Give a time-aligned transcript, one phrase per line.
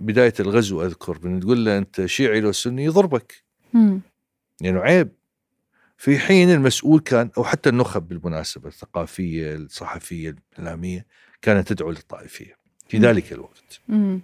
[0.00, 4.00] بداية الغزو أذكر من تقول له أنت شيعي لو سني يضربك مم.
[4.60, 5.08] يعني عيب
[5.96, 11.06] في حين المسؤول كان أو حتى النخب بالمناسبة الثقافية الصحفية الاعلاميه
[11.42, 12.56] كانت تدعو للطائفية
[12.88, 13.04] في مم.
[13.04, 14.20] ذلك الوقت مم.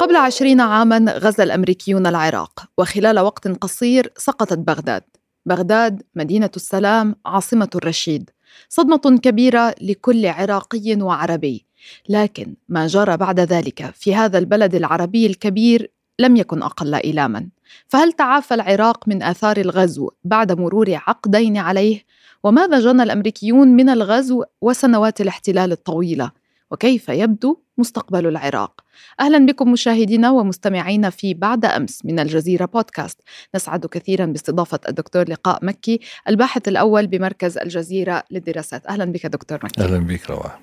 [0.00, 5.02] قبل عشرين عاما غزا الأمريكيون العراق وخلال وقت قصير سقطت بغداد
[5.46, 8.30] بغداد مدينة السلام عاصمة الرشيد
[8.68, 11.66] صدمة كبيرة لكل عراقي وعربي
[12.08, 17.48] لكن ما جرى بعد ذلك في هذا البلد العربي الكبير لم يكن أقل إيلاما
[17.88, 22.04] فهل تعافى العراق من آثار الغزو بعد مرور عقدين عليه؟
[22.44, 26.30] وماذا جنى الأمريكيون من الغزو وسنوات الاحتلال الطويلة؟
[26.70, 28.81] وكيف يبدو مستقبل العراق؟
[29.20, 33.20] أهلا بكم مشاهدينا ومستمعينا في بعد أمس من الجزيرة بودكاست.
[33.54, 38.86] نسعد كثيرا باستضافة الدكتور لقاء مكي الباحث الأول بمركز الجزيرة للدراسات.
[38.86, 39.82] أهلا بك دكتور مكي.
[39.82, 40.58] أهلا بك رواه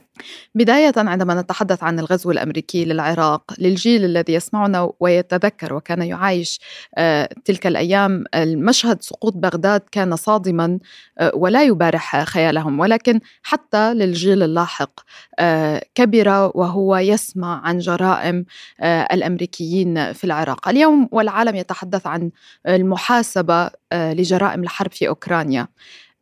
[0.55, 6.59] بداية عندما نتحدث عن الغزو الأمريكي للعراق للجيل الذي يسمعنا ويتذكر وكان يعايش
[6.97, 10.79] آه، تلك الأيام المشهد سقوط بغداد كان صادما
[11.19, 14.99] آه، ولا يبارح خيالهم ولكن حتى للجيل اللاحق
[15.39, 18.45] آه، كبر وهو يسمع عن جرائم
[18.83, 22.31] الأمريكيين في العراق اليوم والعالم يتحدث عن
[22.67, 25.67] المحاسبة لجرائم الحرب في أوكرانيا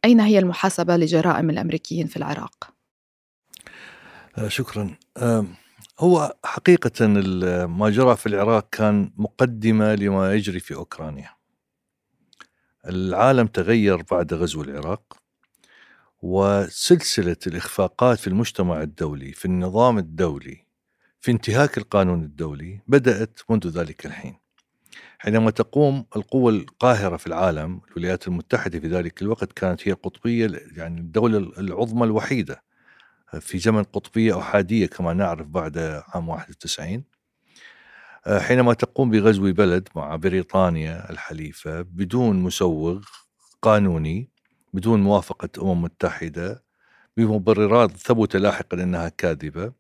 [0.06, 2.77] أين هي المحاسبة لجرائم الأمريكيين في العراق؟
[4.38, 4.96] آه، شكرا.
[6.00, 7.08] هو حقيقة
[7.68, 11.30] ما جرى في العراق كان مقدمة لما يجري في أوكرانيا.
[12.88, 15.18] العالم تغير بعد غزو العراق
[16.22, 20.66] وسلسلة الإخفاقات في المجتمع الدولي في النظام الدولي
[21.22, 24.36] في انتهاك القانون الدولي بدأت منذ ذلك الحين.
[25.20, 31.00] حينما تقوم القوة القاهرة في العالم الولايات المتحدة في ذلك الوقت كانت هي القطبية يعني
[31.00, 32.68] الدولة العظمى الوحيدة
[33.40, 37.04] في زمن قطبية أحادية كما نعرف بعد عام 91
[38.28, 43.04] آه، حينما تقوم بغزو بلد مع بريطانيا الحليفة بدون مسوغ
[43.62, 44.30] قانوني
[44.74, 46.64] بدون موافقة أمم متحدة
[47.18, 49.72] بمبررات ثبت لاحقا أنها كاذبة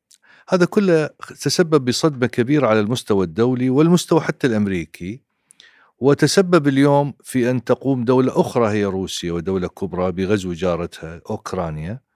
[0.49, 1.09] هذا كله
[1.41, 5.21] تسبب بصدمة كبيرة على المستوى الدولي والمستوى حتى الأمريكي
[5.99, 12.06] وتسبب اليوم في أن تقوم دولة أخرى هي روسيا ودولة كبرى بغزو جارتها أوكرانيا.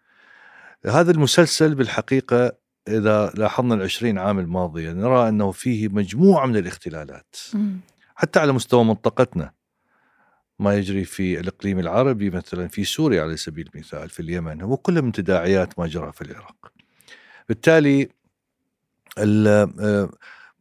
[0.85, 2.51] هذا المسلسل بالحقيقة
[2.87, 7.35] إذا لاحظنا العشرين عام الماضية نرى أنه فيه مجموعة من الاختلالات.
[8.15, 9.51] حتى على مستوى منطقتنا.
[10.59, 15.01] ما يجري في الإقليم العربي مثلا في سوريا على سبيل المثال في اليمن هو كله
[15.01, 16.71] من تداعيات ما جرى في العراق.
[17.49, 18.09] بالتالي
[19.17, 19.47] ال-
[19.79, 20.09] آه،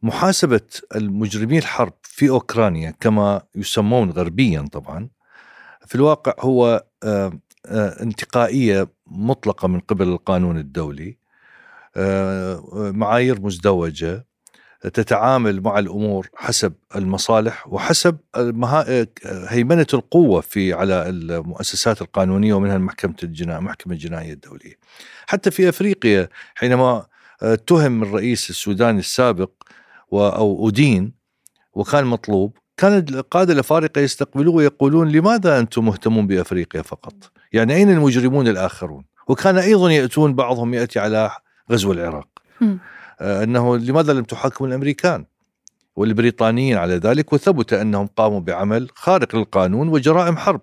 [0.03, 0.61] محاسبة
[0.95, 5.09] المجرمي الحرب في أوكرانيا كما يسمون غربيا طبعا
[5.87, 11.17] في الواقع هو آه، آه، انتقائية مطلقة من قبل القانون الدولي
[11.97, 14.25] آه، معايير مزدوجة
[14.81, 19.07] تتعامل مع الأمور حسب المصالح وحسب المها...
[19.25, 24.73] هيمنة القوة في على المؤسسات القانونية ومنها محكمة الجنايه المحكمه الجنائيه الدولية.
[25.27, 27.05] حتى في أفريقيا حينما
[27.41, 29.51] اتهم الرئيس السوداني السابق
[30.11, 30.27] و...
[30.27, 31.13] أو ادين
[31.73, 38.47] وكان مطلوب كان القاده الافارقه يستقبلوه ويقولون لماذا أنتم مهتمون بأفريقيا فقط؟ يعني أين المجرمون
[38.47, 41.31] الآخرون؟ وكان أيضا يأتون بعضهم يأتي على
[41.71, 42.27] غزو العراق.
[42.61, 42.79] مم.
[43.21, 45.25] آه، أنه لماذا لم تحاكموا الأمريكان
[45.95, 50.61] والبريطانيين على ذلك وثبت أنهم قاموا بعمل خارق للقانون وجرائم حرب.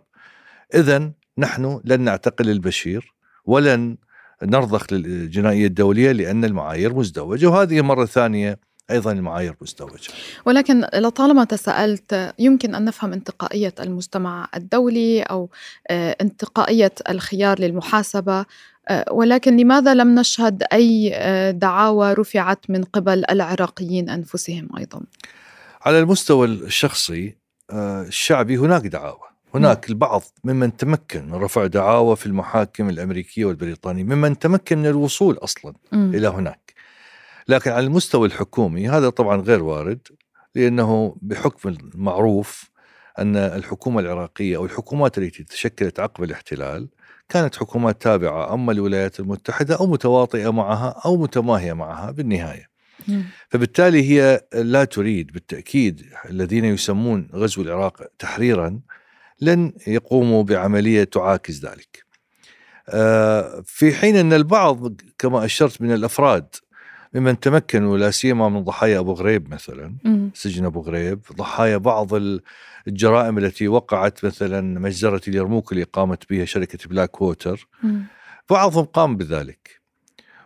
[0.75, 3.97] اذا نحن لن نعتقل البشير ولن
[4.43, 8.59] نرضخ للجنائية الدولية لأن المعايير مزدوجة وهذه مرة ثانية
[8.91, 10.13] أيضا المعايير مزدوجه.
[10.47, 15.51] ولكن لطالما تساءلت يمكن أن نفهم انتقائية المجتمع الدولي أو
[15.89, 18.45] آه، انتقائية الخيار للمحاسبة
[18.89, 25.01] آه، ولكن لماذا لم نشهد أي آه، دعاوى رفعت من قبل العراقيين أنفسهم أيضا؟
[25.83, 27.35] على المستوى الشخصي
[27.73, 34.39] الشعبي هناك دعاوى هناك البعض ممن تمكن من رفع دعاوى في المحاكم الأمريكية والبريطانية ممن
[34.39, 36.15] تمكن من الوصول أصلا مم.
[36.15, 36.68] إلى هناك
[37.49, 40.09] لكن على المستوى الحكومي هذا طبعا غير وارد
[40.55, 42.71] لأنه بحكم المعروف
[43.19, 46.89] أن الحكومة العراقية أو الحكومات التي تشكلت عقب الاحتلال
[47.29, 52.69] كانت حكومات تابعة أما الولايات المتحدة أو متواطئة معها أو متماهية معها بالنهاية.
[53.09, 53.25] مم.
[53.49, 58.81] فبالتالي هي لا تريد بالتأكيد الذين يسمون غزو العراق تحريرا
[59.41, 62.05] لن يقوموا بعملية تعاكس ذلك.
[62.89, 66.47] آه، في حين أن البعض كما أشرت من الأفراد
[67.15, 70.31] ممن تمكنوا لا سيما من ضحايا أبو غريب مثلا مم.
[70.35, 72.41] سجن أبو غريب ضحايا بعض ال-
[72.89, 78.03] الجرائم التي وقعت مثلا مجزرة اليرموك اللي قامت بها شركة بلاك ووتر مم.
[78.51, 79.81] بعضهم قام بذلك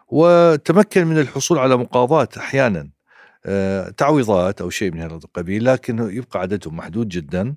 [0.09, 2.88] وتمكن من الحصول على مقاضاة أحيانا
[3.47, 7.55] آه، تعويضات أو شيء من هذا القبيل لكن يبقى عددهم محدود جدا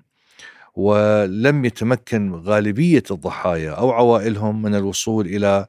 [0.74, 5.66] ولم يتمكن غالبية الضحايا أو عوائلهم من الوصول إلى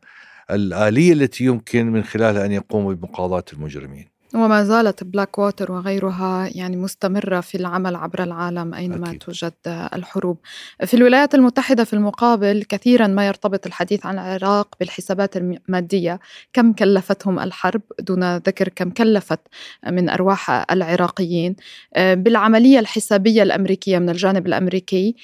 [0.51, 4.17] الآلية التي يمكن من خلالها أن يقوموا بمقاضاة المجرمين.
[4.35, 9.19] وما زالت بلاك ووتر وغيرها يعني مستمرة في العمل عبر العالم أينما أكيد.
[9.19, 10.37] توجد الحروب
[10.85, 16.19] في الولايات المتحدة في المقابل كثيرا ما يرتبط الحديث عن العراق بالحسابات المادية
[16.53, 19.39] كم كلفتهم الحرب دون ذكر كم كلفت
[19.87, 21.55] من أرواح العراقيين
[21.97, 25.15] بالعملية الحسابية الأمريكية من الجانب الأمريكي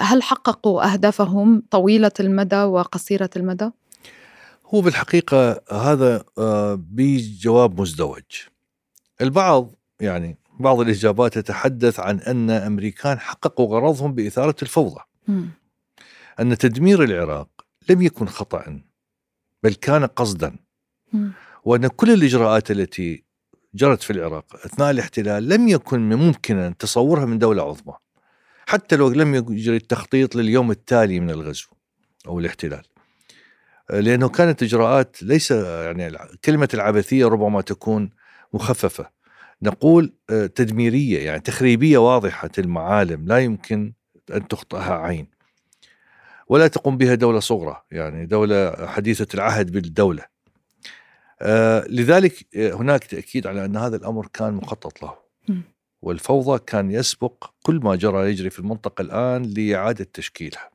[0.00, 3.70] هل حققوا أهدافهم طويلة المدى وقصيرة المدى؟
[4.66, 8.22] هو بالحقيقة هذا آه، بجواب مزدوج
[9.20, 9.70] البعض
[10.00, 15.44] يعني بعض الإجابات تتحدث عن أن أمريكان حققوا غرضهم بإثارة الفوضى م.
[16.40, 17.48] أن تدمير العراق
[17.88, 18.80] لم يكن خطأ
[19.62, 20.56] بل كان قصدا
[21.12, 21.28] م.
[21.64, 23.24] وأن كل الإجراءات التي
[23.74, 27.94] جرت في العراق أثناء الاحتلال لم يكن ممكنا تصورها من دولة عظمى
[28.66, 31.66] حتى لو لم يجري التخطيط لليوم التالي من الغزو
[32.26, 32.82] أو الاحتلال
[34.00, 38.10] لأنه كانت إجراءات ليس يعني كلمة العبثية ربما تكون
[38.52, 39.10] مخففة.
[39.62, 43.92] نقول آه، تدميرية يعني تخريبية واضحة المعالم لا يمكن
[44.34, 45.26] أن تخطئها عين.
[46.48, 50.24] ولا تقوم بها دولة صغرى يعني دولة حديثة العهد بالدولة.
[51.42, 55.14] آه، لذلك آه، هناك تأكيد على أن هذا الأمر كان مخطط له.
[56.02, 60.73] والفوضى كان يسبق كل ما جرى يجري في المنطقة الآن لإعادة تشكيلها.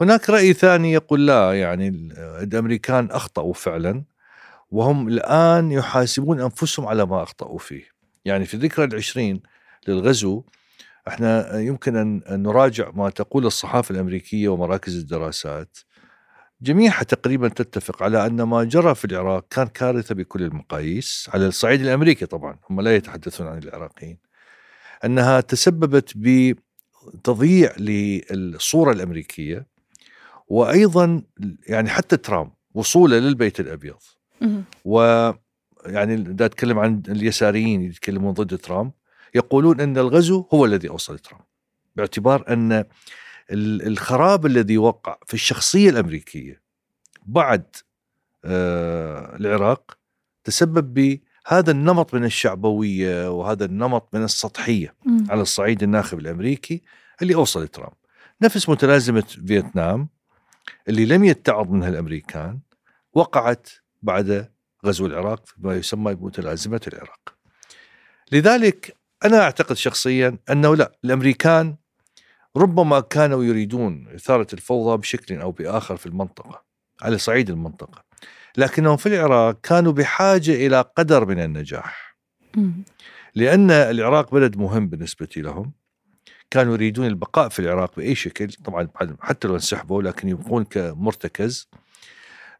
[0.00, 1.88] هناك رأي ثاني يقول لا يعني
[2.42, 4.04] الأمريكان أخطأوا فعلا
[4.70, 7.84] وهم الآن يحاسبون أنفسهم على ما أخطأوا فيه.
[8.24, 9.42] يعني في الذكرى العشرين
[9.88, 10.42] للغزو
[11.08, 15.78] إحنا يمكن أن نراجع ما تقول الصحافة الأمريكية ومراكز الدراسات.
[16.62, 21.80] جميعها تقريبا تتفق على أن ما جرى في العراق كان كارثة بكل المقاييس على الصعيد
[21.80, 24.18] الأمريكي طبعا هم لا يتحدثون عن العراقيين.
[25.04, 29.77] أنها تسببت بتضييع للصورة الأمريكية
[30.48, 31.22] وأيضا
[31.66, 33.96] يعني حتى ترامب وصوله للبيت الأبيض.
[34.84, 35.00] و
[35.86, 38.92] يعني دا أتكلم عن اليساريين يتكلمون ضد ترامب
[39.34, 41.44] يقولون أن الغزو هو الذي أوصل ترامب
[41.96, 42.84] باعتبار أن
[43.50, 46.62] الخراب الذي وقع في الشخصية الأمريكية
[47.26, 47.64] بعد
[48.44, 49.98] آه العراق
[50.44, 54.94] تسبب بهذا النمط من الشعبوية وهذا النمط من السطحية
[55.28, 56.82] على الصعيد الناخب الأمريكي
[57.22, 57.92] اللي أوصل ترامب.
[58.42, 60.08] نفس متلازمة فيتنام
[60.88, 62.58] اللي لم يتعظ منها الأمريكان
[63.12, 63.68] وقعت
[64.02, 64.50] بعد
[64.86, 67.34] غزو العراق ما يسمى بمتلازمه العراق.
[68.32, 71.76] لذلك أنا أعتقد شخصيا أنه لا الأمريكان
[72.56, 76.64] ربما كانوا يريدون إثارة الفوضى بشكل أو بآخر في المنطقة
[77.02, 78.04] على صعيد المنطقة.
[78.56, 82.18] لكنهم في العراق كانوا بحاجة إلى قدر من النجاح.
[83.34, 85.72] لأن العراق بلد مهم بالنسبة لهم
[86.50, 88.52] كانوا يريدون البقاء في العراق بأي شكل.
[88.52, 88.88] طبعا
[89.20, 91.68] حتى لو انسحبوا لكن يبقون كمرتكز.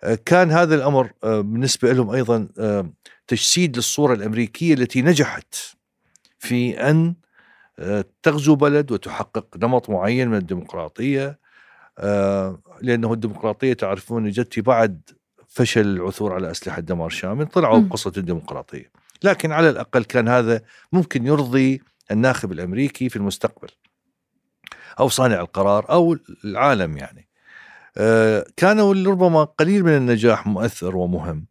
[0.02, 2.90] آه، كان هذا الأمر آه، بالنسبة لهم أيضا آه،
[3.26, 5.54] تجسيد للصورة الأمريكية التي نجحت
[6.38, 7.14] في أن
[8.22, 11.38] تغزو بلد وتحقق نمط معين من الديمقراطية.
[12.82, 15.00] لأنه الديمقراطية تعرفون جت بعد
[15.48, 18.90] فشل العثور على أسلحة دمار شامل طلعوا بقصة الديمقراطية.
[19.22, 20.62] لكن على الأقل كان هذا
[20.92, 23.68] ممكن يرضي الناخب الأمريكي في المستقبل.
[25.00, 27.28] أو صانع القرار أو العالم يعني.
[27.98, 31.46] آه، كانوا ربما قليل من النجاح مؤثر ومهم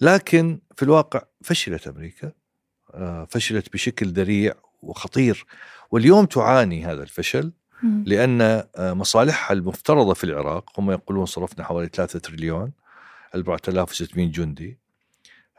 [0.00, 2.32] لكن في الواقع فشلت أمريكا
[2.94, 5.46] آه، فشلت بشكل ذريع وخطير
[5.90, 7.52] واليوم تعاني هذا الفشل
[8.06, 12.72] لأن آه، مصالحها المفترضة في العراق هم يقولون صرفنا حوالي 3 تريليون
[13.34, 14.78] 4600 جندي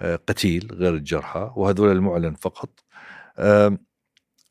[0.01, 2.69] قتيل غير الجرحى وهذول المعلن فقط.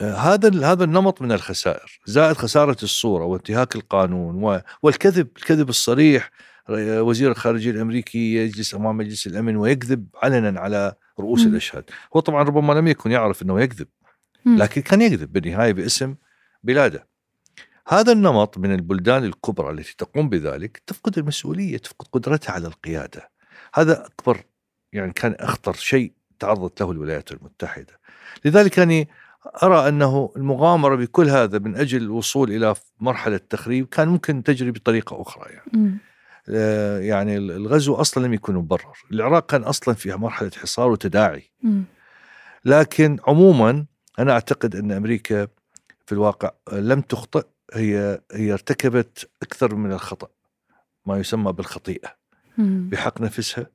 [0.03, 6.31] هذا هذا النمط من الخسائر زائد خسارة الصورة وانتهاك القانون والكذب الكذب الصريح
[6.71, 11.49] وزير الخارجية الأمريكي يجلس أمام مجلس الأمن ويكذب علنا على رؤوس م.
[11.49, 11.85] الأشهاد.
[12.17, 13.89] هو طبعا ربما لم يكن يعرف إنه يكذب
[14.47, 16.15] لكن كان يكذب بالنهاية باسم
[16.63, 17.07] بلاده.
[17.89, 23.31] هذا النمط من البلدان الكبرى التي تقوم بذلك تفقد المسؤولية تفقد قدرتها على القيادة.
[23.75, 24.45] هذا أكبر
[24.93, 28.01] يعني كان أخطر شيء تعرضت له الولايات المتحدة.
[28.45, 29.09] لذلك يعني
[29.63, 35.23] أرى أنه المغامرة بكل هذا من أجل الوصول إلى مرحلة تخريب كان ممكن تجري بطريقة
[35.23, 35.99] أخرى يعني.
[36.49, 41.51] آه يعني الغزو أصلا لم يكن مبرر، العراق كان أصلا في مرحلة حصار وتداعي.
[42.65, 43.87] لكن عموما
[44.19, 45.49] أنا أعتقد أن أمريكا
[46.07, 50.29] في الواقع لم تخطئ هي هي ارتكبت أكثر من الخطأ
[51.07, 52.09] ما يسمى بالخطيئة.
[52.59, 52.89] مم.
[52.93, 53.67] بحق نفسها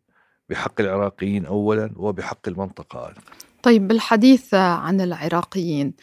[0.50, 3.22] بحق العراقيين اولا وبحق المنطقة أيضا
[3.64, 5.94] طيب بالحديث عن العراقيين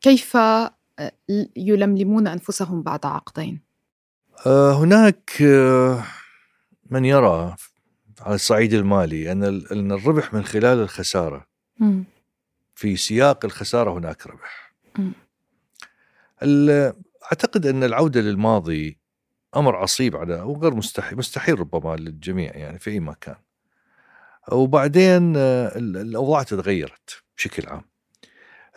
[0.00, 0.36] كيف
[1.56, 3.60] يلملمون أنفسهم بعد عقدين؟
[4.46, 6.04] آه، هناك آه،
[6.90, 7.56] من يرى
[8.20, 11.46] على الصعيد المالي أن أن الربح من خلال الخسارة.
[12.74, 14.72] في سياق الخسارة هناك ربح.
[17.24, 18.98] أعتقد أن العودة للماضي
[19.56, 23.36] أمر عصيب على وغير مستحيل مستحيل ربما للجميع يعني في أي مكان.
[24.52, 27.82] وبعدين آه، ال- الأوضاع تغيرت بشكل عام.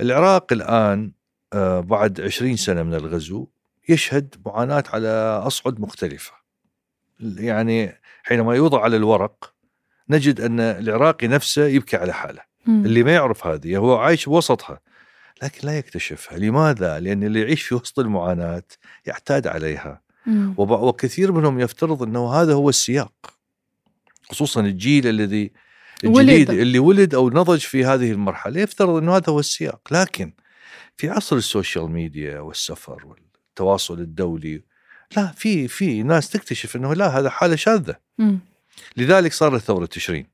[0.02, 1.12] العراق الآن
[1.54, 3.48] آه، بعد 20 سنة من الغزو
[3.90, 5.08] يشهد معاناة على
[5.48, 6.32] أصعد مختلفة.
[7.20, 9.54] يعني حينما يوضع على الورق
[10.10, 12.42] نجد أن العراقي نفسه يبكي على حاله.
[12.66, 12.86] مم.
[12.86, 14.80] اللي ما يعرف هذه هو عايش بوسطها
[15.44, 18.64] لكن لا يكتشفها لماذا؟ لأن اللي يعيش في وسط المعاناة
[19.06, 20.02] يعتاد عليها
[20.58, 23.14] وكثير منهم يفترض أنه هذا هو السياق
[24.30, 25.52] خصوصا الجيل الذي
[26.04, 26.60] الجديد ولد.
[26.60, 30.34] اللي ولد أو نضج في هذه المرحلة يفترض أنه هذا هو السياق لكن
[30.98, 34.64] في عصر ال social media والسفر والتواصل الدولي
[35.18, 38.40] لا في في ناس تكتشف أنه لا هذا حالة شاذة مم.
[38.98, 40.28] لذلك صارت ثورة تشرين.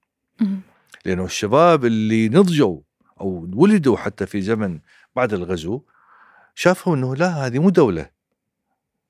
[1.06, 2.80] لأنه الشباب اللي نضجوا
[3.22, 4.80] أو ولدوا حتى في زمن
[5.16, 5.82] بعد الغزو
[6.56, 8.10] شافوا إنه لا هذه مو دولة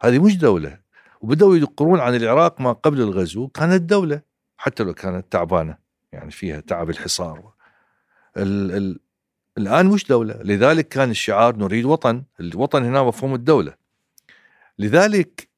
[0.01, 0.80] هذه مش دولة
[1.22, 4.22] وبدأوا يقرون عن العراق ما قبل الغزو كانت دولة
[4.57, 5.77] حتى لو كانت تعبانة
[6.12, 7.53] يعني فيها تعب الحصار.
[8.38, 9.00] ال ال
[9.57, 13.74] الآن مش دولة لذلك كان الشعار نريد وطن الوطن هنا مفهوم الدولة.
[14.79, 15.50] لذلك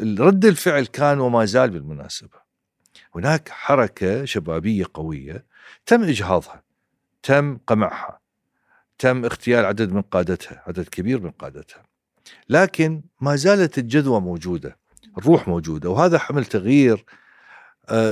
[0.00, 2.38] رد الفعل كان وما زال بالمناسبة.
[3.14, 5.44] هناك حركة شبابية قوية
[5.86, 6.62] تم إجهاضها
[7.22, 8.20] تم قمعها
[8.98, 11.82] تم اغتيال عدد من قادتها عدد كبير من قادتها.
[12.48, 14.78] لكن ما زالت الجذوه موجودة
[15.18, 17.04] الروح موجودة وهذا حمل تغيير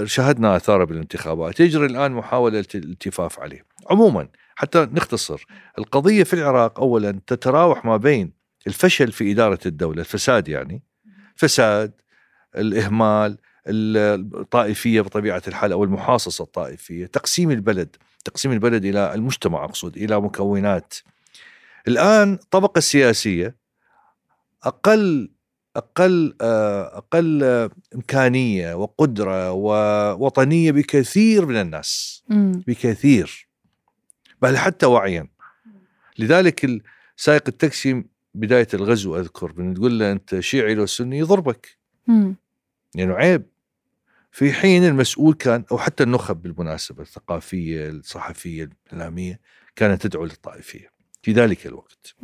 [0.04, 3.64] شاهدنا اثاره بالانتخابات يجري الآن محاولة الت- الالتفاف عليه.
[3.90, 5.46] عموما حتى نختصر
[5.78, 8.32] القضية في العراق اولا تتراوح ما بين
[8.66, 10.82] الفشل في إدارة الدولة الفساد يعني
[11.36, 11.92] فساد
[12.56, 20.20] الإهمال الطائفية بطبيعة الحال أو المحاصصة الطائفية تقسيم البلد تقسيم البلد إلى المجتمع أقصد إلى
[20.20, 20.94] مكونات.
[21.88, 23.56] الآن الطبقه السياسيه
[24.62, 25.30] أقل
[25.76, 27.42] أقل آه، أقل
[27.94, 32.22] إمكانية وقدرة ووطنية بكثير من الناس.
[32.66, 33.48] بكثير
[34.42, 35.28] بل حتى وعيا
[36.18, 36.82] لذلك
[37.16, 38.04] سائق التاكسي
[38.34, 41.76] بداية الغزو أذكر من تقول له أنت شيعي لو سني يضربك.
[42.94, 43.42] لأنه يعني عيب
[44.30, 49.40] في حين المسؤول كان أو حتى النخب بالمناسبة الثقافية الصحفية الإعلامية
[49.76, 50.90] كانت تدعو للطائفية
[51.22, 52.14] في ذلك الوقت.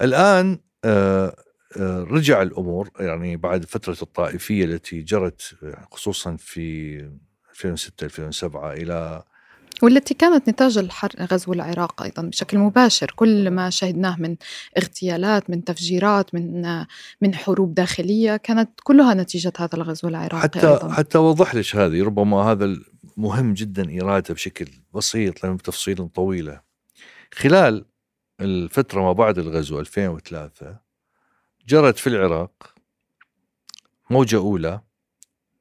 [0.00, 1.36] الآن آه،
[1.76, 6.94] رجع الأمور يعني بعد فترة الطائفية التي جرت آه، خصوصا في
[7.50, 9.22] 2006 2007 إلى
[9.82, 14.36] والتي كانت نتاج الحر غزو العراق أيضا بشكل مباشر كل ما شهدناه من
[14.78, 16.62] اغتيالات من تفجيرات من
[17.20, 22.04] من حروب داخلية كانت كلها نتيجة هذا الغزو العراقي حتى أيضا حتى اوضح لك هذه
[22.04, 22.76] ربما هذا
[23.16, 26.60] مهم جدا ايرادها بشكل بسيط لأن بتفصيل طويلة.
[27.34, 27.84] خلال
[28.40, 30.87] الفترة ما بعد الغزو 2003
[31.68, 32.74] جرت في العراق.
[34.10, 34.80] موجة أولى.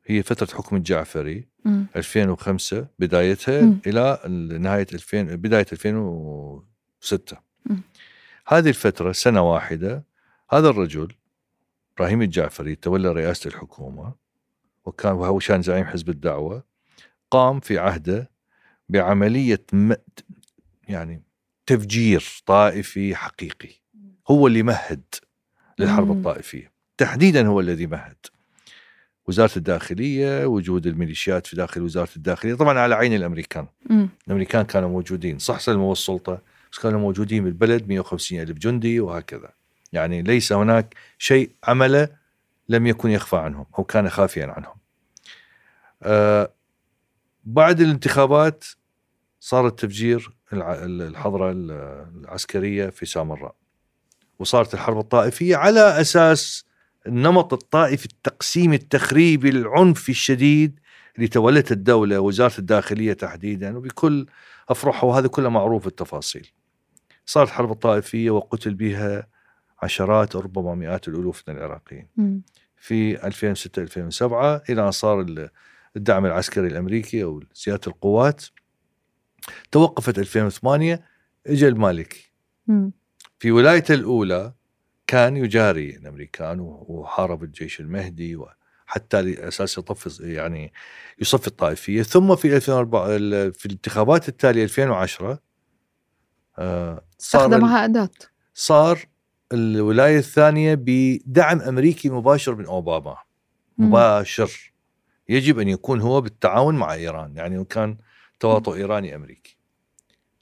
[0.05, 1.47] هي فترة حكم الجعفري.
[1.65, 1.85] مم.
[1.95, 3.79] 2005 بدايتها مم.
[3.87, 4.19] إلى
[4.59, 7.81] نهاية 2000 بداية 2006 مم.
[8.47, 10.03] هذه الفترة سنة واحدة.
[10.49, 11.13] هذا الرجل
[11.93, 14.13] إبراهيم الجعفري تولى رئاسة الحكومة.
[14.85, 16.63] وكان وهو كان زعيم حزب الدعوة.
[17.31, 18.31] قام في عهده
[18.89, 19.93] بعملية م...
[20.87, 21.23] يعني
[21.65, 23.69] تفجير طائفي حقيقي.
[24.27, 25.03] هو اللي مهد.
[25.79, 26.17] للحرب مم.
[26.17, 26.71] الطائفية.
[26.97, 28.15] تحديدا هو الذي مهد.
[29.27, 33.67] وزارة الداخلية وجود الميليشيات في داخل وزارة الداخلية طبعا على عين الأمريكان.
[33.89, 34.09] مم.
[34.27, 35.39] الأمريكان كانوا موجودين.
[35.39, 36.41] صح سلموا السلطة
[36.71, 39.49] بس كانوا موجودين بالبلد 150 ألف جندي وهكذا.
[39.93, 42.09] يعني ليس هناك شيء عمله
[42.69, 44.75] لم يكن يخفى عنهم أو كان خافيا عنهم.
[46.03, 46.51] آه
[47.43, 48.65] بعد الانتخابات
[49.39, 53.55] صار التفجير الع- الحضرة العسكرية في سامراء.
[54.39, 56.65] وصارت الحرب الطائفية على أساس
[57.07, 60.79] النمط الطائفي التقسيم التخريبي العنفي الشديد
[61.15, 64.25] اللي تولت الدولة وزاره الداخلية تحديدا وبكل
[64.69, 66.47] افرحها وهذا كله معروف التفاصيل.
[67.25, 69.27] صارت الحرب الطائفية وقتل بها
[69.81, 72.07] عشرات ربما مئات الألوف من العراقيين.
[72.77, 75.49] في 2006 2007 إلى أن صار ال-
[75.95, 78.45] الدعم العسكري الأمريكي أو زيادة القوات
[79.71, 81.01] توقفت 2008
[81.47, 82.31] اجى المالكي.
[83.39, 84.53] في ولايته الأولى
[85.07, 88.37] كان يجاري الأمريكان وحارب الجيش المهدي
[88.85, 90.73] حتى على أساس يطفز يعني
[91.19, 92.01] يصفي الطائفية.
[92.03, 95.39] ثم في 2004 ال- في الانتخابات التالية 2010
[96.59, 98.09] آه، صار ال- استخدمها أداة
[98.53, 98.99] صار
[99.53, 103.17] الولاية الثانية بدعم أمريكي مباشر من أوباما.
[103.77, 103.87] مم.
[103.87, 104.73] مباشر.
[105.29, 107.97] يجب أن يكون هو بالتعاون مع إيران يعني كان
[108.39, 109.57] تواطؤ إيراني أمريكي.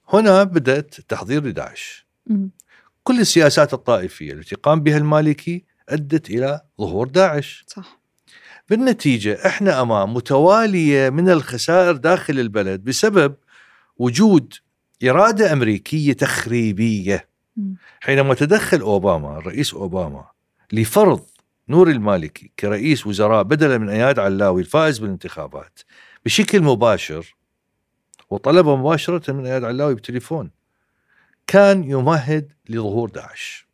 [0.10, 2.08] هنا بدأت التحضير لداعش.
[3.08, 7.66] كل السياسات الطائفية التي قام بها المالكي أدت إلى ظهور داعش.
[7.68, 8.00] صح.
[8.70, 13.36] بالنتيجة إحنا أمام متوالية من الخسائر داخل البلد بسبب
[13.98, 14.54] وجود
[15.04, 17.30] إرادة أمريكية تخريبية.
[17.58, 17.76] مم.
[18.00, 20.26] حينما تدخل أوباما الرئيس أوباما
[20.72, 21.26] لفرض
[21.70, 25.80] نور المالكي كرئيس وزراء بدلا من اياد علاوي الفائز بالانتخابات
[26.26, 27.36] بشكل مباشر
[28.30, 30.52] وطلب مباشرة من اياد علاوي بالتليفون
[31.48, 33.68] كان يمهد لظهور داعش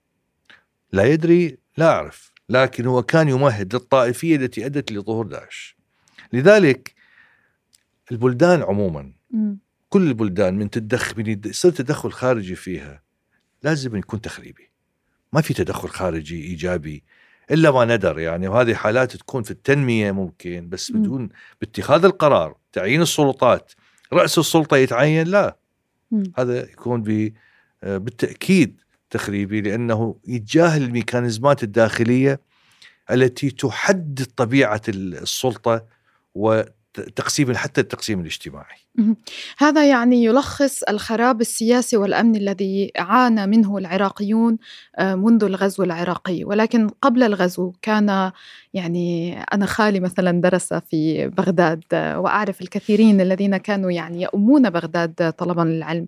[0.92, 5.78] لا يدري لا أعرف لكن هو كان يمهد للطائفية التي أدت لظهور داعش
[6.34, 6.94] لذلك
[8.12, 9.58] البلدان عموما مم.
[9.90, 13.02] كل البلدان من تدخل من يصير تدخل خارجي فيها
[13.64, 14.72] لازم يكون تخريبي
[15.34, 17.04] ما في تدخل خارجي إيجابي
[17.52, 20.92] إلا ما ندر يعني وهذه حالات تكون في التنمية ممكن بس.
[20.92, 21.30] بدون
[21.62, 23.72] باتخاذ القرار تعيين السلطات
[24.14, 25.58] رأس السلطة يتعين لا
[26.12, 26.24] مم.
[26.38, 27.02] هذا يكون
[27.84, 32.40] بالتأكيد تخريبي لأنه يتجاهل الميكانيزمات الداخلية
[33.12, 35.86] التي تحدد طبيعة السلطة
[36.36, 38.78] وتقسيم حتى التقسيم الاجتماعي.
[39.58, 44.58] هذا يعني يلخص الخراب السياسي والامني الذي عانى منه العراقيون
[44.98, 46.44] آه، منذ الغزو العراقي.
[46.44, 48.32] ولكن قبل الغزو كان
[48.74, 55.62] يعني أنا خالي مثلا درس في بغداد وأعرف الكثيرين الذين كانوا يعني يؤمون بغداد طلبا
[55.62, 56.08] للعلم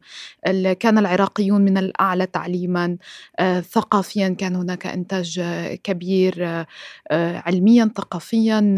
[0.79, 2.97] كان العراقيون من الأعلى تعليما.
[3.39, 6.67] آه، ثقافيا كان هناك إنتاج آه، كبير آه،
[7.11, 8.75] آه، علميا ثقافيا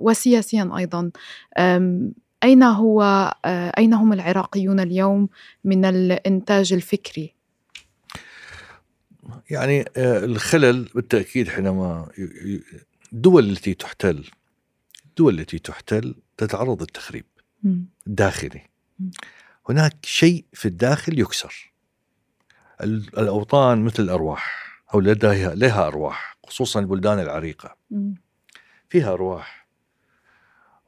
[0.00, 1.10] وسياسيا أيضا.
[1.58, 2.12] أم،
[2.44, 3.34] أين هو
[3.78, 5.28] أين هم العراقيون اليوم
[5.64, 7.34] من الإنتاج الفكري؟
[9.50, 12.08] يعني الخلل بالتأكيد حينما
[13.12, 14.24] الدول التي تحتل
[15.06, 17.24] الدول التي تحتل تتعرض للتخريب
[17.62, 17.86] مم.
[19.68, 21.72] هناك شيء في الداخل يكسر.
[22.80, 27.76] ال- الأوطان مثل الأرواح أو لديها لها أرواح خصوصا البلدان العريقة.
[27.90, 28.14] مم.
[28.88, 29.68] فيها أرواح.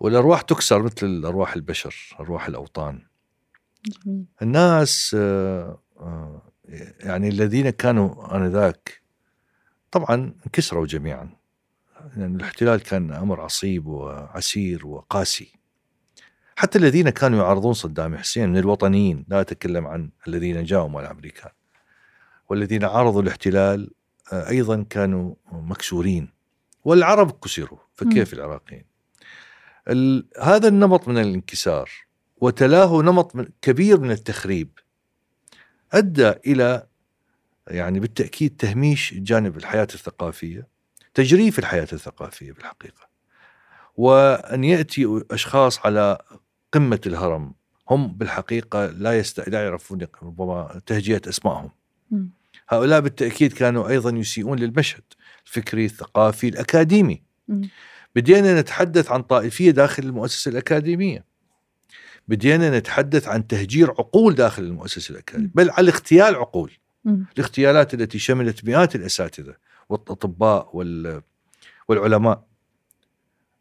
[0.01, 3.03] والأرواح تكسر مثل ارواح البشر أرواح الأوطان.
[4.05, 4.25] جميل.
[4.43, 6.43] الناس آه، آه،
[7.01, 9.03] يعني الذين كانوا آنذاك
[9.91, 11.31] طبعا انكسروا جميعا.
[12.17, 15.53] لأن الاحتلال كان أمر عصيب وعسير وقاسي.
[16.57, 21.51] حتى الذين كانوا يعارضون صدام حسين من الوطنيين لا أتكلم عن الذين جاءوا مع الامريكان
[22.49, 23.91] والذين عارضوا الاحتلال
[24.33, 26.29] آه، أيضا كانوا مكسورين.
[26.85, 28.85] والعرب كسروا فكيف العراقيين.
[29.89, 31.91] ال- هذا النمط من الانكسار
[32.37, 34.79] وتلاه نمط من كبير من التخريب
[35.93, 36.87] أدى إلى
[37.69, 39.89] يعني بالتأكيد تهميش جانب الحياة
[41.15, 43.11] تجريف الحياة الثقافية بالحقيقة.
[43.97, 46.19] وأن يأتي أشخاص على
[46.73, 47.55] قمة الهرم
[47.91, 49.49] هم بالحقيقة لا يست...
[49.49, 51.71] لا يعرفون ربما تهجئه أسمائهم.
[52.11, 52.31] مم.
[52.69, 55.03] هؤلاء بالتأكيد كانوا أيضا يسيئون للمشهد
[55.47, 57.23] الفكري الثقافي الأكاديمي.
[57.49, 57.69] مم.
[58.17, 61.25] بدينا نتحدث عن طائفية داخل المؤسسة الأكاديمية.
[62.29, 66.73] بدينا نتحدث عن تهجير عقول داخل المؤسسة الأكاديمية بل على اغتيال عقول.
[67.07, 69.55] الاغتيالات التي شملت مئات الأساتذة.
[69.91, 71.23] والأطباء وال
[71.89, 72.45] والعلماء.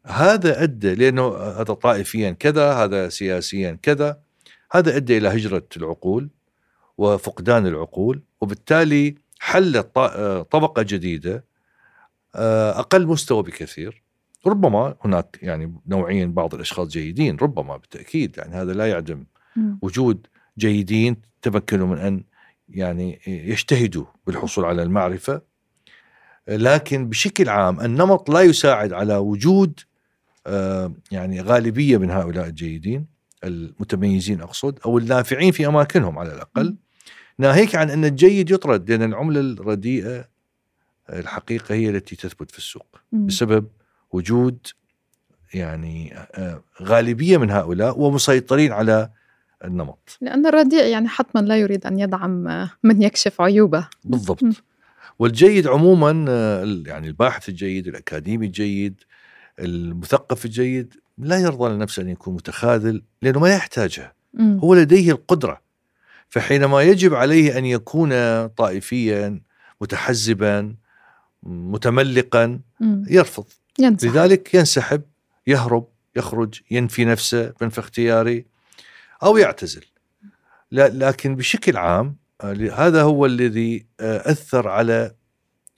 [0.06, 4.20] هذا أدى لأنه هذا طائفيا كذا هذا سياسيا كذا
[4.72, 6.30] هذا أدى إلى هجرة العقول
[6.98, 9.86] وفقدان العقول وبالتالي حلت
[10.50, 11.44] طبقة جديدة
[12.34, 14.02] آه، أقل مستوى بكثير.
[14.46, 19.24] ربما هناك يعني نوعيا بعض الأشخاص جيدين ربما بالتأكيد يعني هذا لا يعدم.
[19.82, 20.26] وجود
[20.58, 22.24] جيدين تمكنوا من أن
[22.68, 25.42] يعني يجتهدوا بالحصول على المعرفة.
[26.48, 29.80] لكن بشكل عام النمط لا يساعد على وجود
[30.46, 33.06] آه، يعني غالبية من هؤلاء الجيدين
[33.44, 36.76] المتميزين أقصد أو النافعين في أماكنهم على الأقل.
[37.38, 40.28] ناهيك عن أن الجيد يطرد لأن العملة الرديئة
[41.12, 43.00] الحقيقة هي التي تثبت في السوق.
[43.12, 43.66] بسبب
[44.12, 44.66] وجود
[45.54, 49.10] يعني آه، غالبية من هؤلاء ومسيطرين على
[49.64, 50.18] النمط.
[50.20, 53.88] لأن الرديء يعني حتما لا يريد أن يدعم آه، من يكشف عيوبه.
[54.04, 54.44] بالضبط.
[55.20, 59.00] والجيد عموما آه، يعني الباحث الجيد الأكاديمي الجيد
[59.58, 64.12] المثقف الجيد لا يرضى لنفسه أن يكون متخاذل لأنه ما يحتاجها.
[64.34, 64.58] مم.
[64.58, 65.60] هو لديه القدرة.
[66.28, 68.10] فحينما يجب عليه أن يكون
[68.46, 69.40] طائفيا
[69.80, 70.74] متحزبا
[71.42, 72.60] متملقا.
[73.08, 73.44] يرفض.
[73.78, 74.10] ينسحب.
[74.10, 75.02] لذلك ينسحب
[75.46, 78.44] يهرب يخرج ينفي نفسه بنفي اختياري
[79.22, 79.84] أو يعتزل.
[80.70, 82.16] لا لكن بشكل عام
[82.72, 85.14] هذا هو الذي آه، أثر على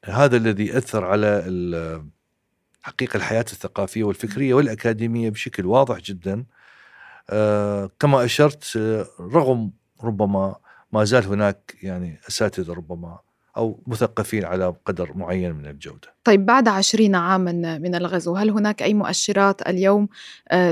[0.04, 2.02] هذا الذي أثر على
[2.82, 6.44] حقيقة الحياة الثقافية والفكرية والأكاديمية بشكل واضح جدا
[7.30, 9.70] آه، كما أشرت آه، رغم
[10.02, 10.56] ربما
[10.92, 13.18] ما زال هناك يعني أساتذة ربما
[13.56, 16.14] أو مثقفين على قدر معين من الجودة.
[16.24, 20.08] طيب بعد عشرين عاما من الغزو هل هناك أي مؤشرات اليوم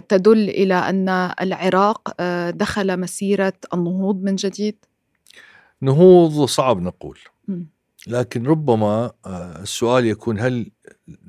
[0.08, 1.08] تدل إلى أن
[1.40, 4.76] العراق دخل مسيرة النهوض من جديد؟
[5.82, 7.18] نهوض صعب نقول.
[8.06, 10.70] لكن ربما آه، السؤال يكون هل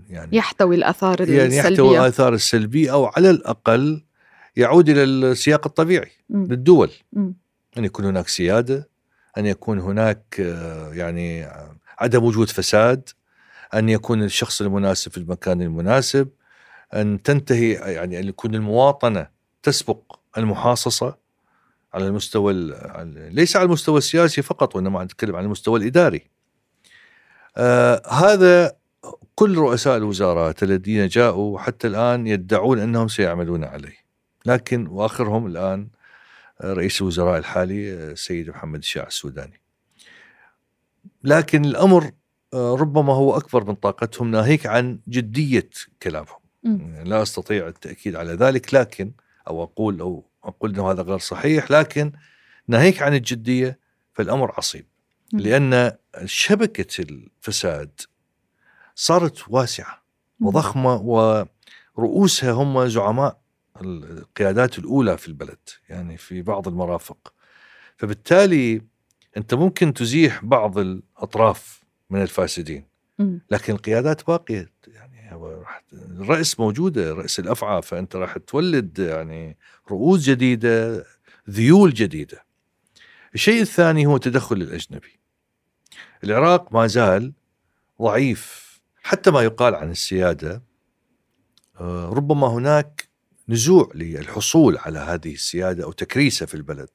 [0.10, 4.04] يعني يحتوي الآثار يعني يحتوي الاثار السلبية أو على الأقل
[4.56, 6.46] يعود إلى السياق الطبيعي مم.
[6.46, 7.34] للدول مم.
[7.78, 8.90] أن يكون هناك سيادة
[9.38, 13.10] أن يكون هناك آه، يعني آه، عدم وجود فساد
[13.74, 16.30] أن يكون الشخص المناسب في المكان المناسب
[16.94, 19.28] أن تنتهي يعني أن يكون المواطنة
[19.64, 21.18] تسبق المحاصصة
[21.94, 26.22] على المستوى ال- على- ليس على المستوى السياسي فقط وإنما نتكلم عن المستوى الإداري.
[27.58, 28.76] آه هذا
[29.36, 33.96] كل رؤساء الوزارات الذين جاءوا حتى الآن يدعون أنهم سيعملون عليه.
[34.46, 35.88] لكن وآخرهم الآن
[36.62, 39.62] آه، رئيس الوزراء الحالي آه، السيد محمد الشاع السوداني.
[41.24, 42.12] لكن الأمر
[42.54, 45.70] آه، ربما هو أكبر من طاقتهم ناهيك عن جدية
[46.04, 46.36] كلامهم.
[46.64, 47.04] مم.
[47.06, 49.12] لا أستطيع التأكيد على ذلك لكن
[49.48, 50.26] أو أقول أو
[50.66, 52.12] انه هذا غير صحيح لكن
[52.68, 53.80] ناهيك عن الجدية
[54.14, 54.86] فالأمر عصيب
[55.34, 55.40] مم.
[55.40, 55.92] لأن
[56.26, 58.02] شبكة الفساد
[58.96, 60.04] صارت واسعة
[60.40, 60.48] مم.
[60.48, 60.96] وضخمة
[61.98, 63.42] ورؤوسها هم زعماء
[63.82, 67.34] القيادات الأولى في البلد يعني في بعض المرافق
[67.98, 68.82] فبالتالي
[69.38, 72.92] أنت ممكن تزيح بعض الأطراف من الفاسدين.
[73.52, 79.58] لكن القيادات باقية يعني راح الراس موجوده راس الأفعى فأنت راح تولد يعني
[79.92, 81.06] رؤوس جديدة
[81.50, 82.46] ذيول جديدة.
[83.36, 85.20] الشيء الثاني هو تدخل الأجنبي.
[86.24, 87.34] العراق ما زال
[88.02, 88.72] ضعيف
[89.04, 90.64] حتى ما يقال عن السيادة
[91.80, 93.10] آه، ربما هناك
[93.50, 96.90] نزوع للحصول على هذه السيادة أو تكريسها في البلد.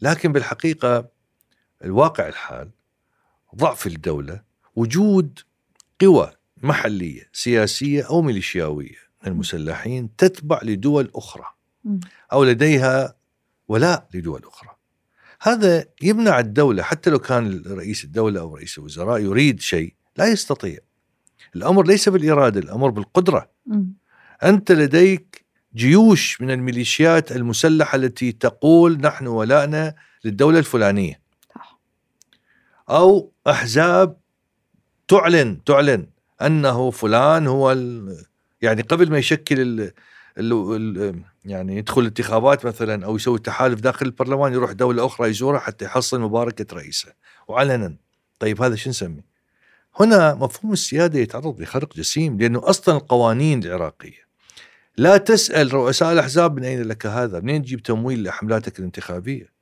[0.00, 1.08] لكن بالحقيقة
[1.84, 2.70] الواقع الحال
[3.56, 4.42] ضعف الدولة
[4.76, 5.40] وجود
[6.00, 11.46] قوى محلية سياسية أو ميليشياوية من المسلحين تتبع لدول أخرى
[11.84, 12.00] مم.
[12.32, 13.14] أو لديها
[13.68, 14.70] ولاء لدول أخرى.
[15.42, 20.78] هذا يمنع الدولة حتى لو كان رئيس الدولة أو رئيس الوزراء يريد شيء لا يستطيع.
[21.56, 23.50] الأمر ليس بالإرادة، الأمر بالقدرة.
[23.66, 23.92] مم.
[24.42, 25.44] أنت لديك
[25.74, 29.94] جيوش من الميليشيات المسلحة التي تقول نحن ولاءنا
[30.24, 31.20] للدولة الفلانية.
[31.54, 31.80] صح.
[32.90, 34.16] أو أحزاب
[35.08, 36.06] تعلن تعلن
[36.42, 38.16] أنه فلان هو ال
[38.62, 39.92] يعني قبل ما يشكل ال
[40.38, 45.60] ال ال يعني يدخل الانتخابات مثلا أو يسوي تحالف داخل البرلمان يروح دولة أخرى يزورها
[45.60, 47.12] حتى يحصل مباركة رئيسه
[47.48, 47.96] وعلنا
[48.38, 49.30] طيب هذا شو نسميه؟
[50.00, 54.30] هنا مفهوم السيادة يتعرض لخرق جسيم لأنه أصلا القوانين العراقية
[54.96, 59.52] لا تسأل رؤساء الأحزاب من أين لك هذا؟ منين تجيب تمويل لحملاتك الانتخابية؟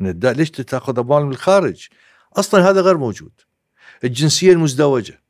[0.00, 0.32] من الدا...
[0.32, 1.88] ليش تاخذ اموال من الخارج؟
[2.36, 3.32] أصلا هذا غير موجود.
[4.04, 5.23] الجنسية المزدوجة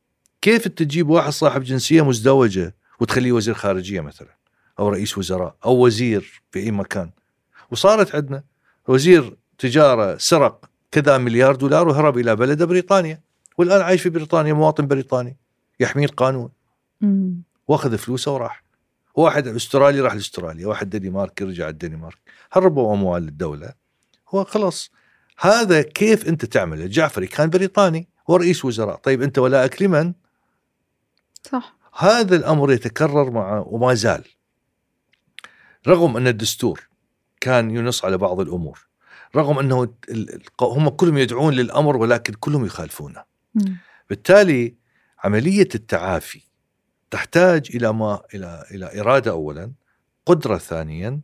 [0.45, 4.37] كيف انت تجيب واحد صاحب جنسية مزدوجة وتخليه وزير خارجية مثلا
[4.79, 7.11] أو رئيس وزراء أو وزير في أي مكان؟
[7.71, 8.43] وصارت عندنا
[8.87, 13.21] وزير تجارة سرق كذا مليار دولار وهرب إلى بلده بريطانيا
[13.57, 15.37] والآن عايش في بريطانيا مواطن بريطاني
[15.79, 16.49] يحميه القانون.
[17.67, 18.63] وأخذ فلوسه وراح.
[19.15, 22.17] واحد أسترالي راح لأستراليا واحد دنمارك رجع الدنمارك.
[22.51, 23.73] هربوا أموال الدولة.
[24.29, 24.91] هو خلاص.
[25.39, 28.95] هذا كيف أنت تعمل الجعفري كان بريطاني ورئيس وزراء.
[28.95, 30.13] طيب أنت ولاءك لمن
[31.51, 31.75] صح.
[31.97, 34.23] هذا الأمر يتكرر مع وما زال.
[35.87, 36.87] رغم أن الدستور
[37.41, 38.87] كان ينص على بعض الأمور
[39.35, 39.93] رغم أنه
[40.61, 43.23] هم كلهم يدعون للأمر ولكن كلهم يخالفونه.
[44.09, 44.75] بالتالي
[45.23, 46.41] عملية التعافي
[47.11, 49.71] تحتاج إلى ما إلى إلى إرادة اولا
[50.25, 51.21] قدرة ثانيا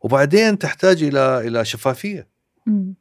[0.00, 2.28] وبعدين تحتاج إلى إلى شفافية.
[2.66, 2.94] مم.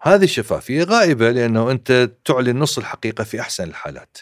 [0.00, 4.18] هذه الشفافية غائبة لأنه أنت تعلن نص الحقيقة في أحسن الحالات.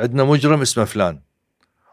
[0.00, 1.20] عندنا مجرم اسمه فلان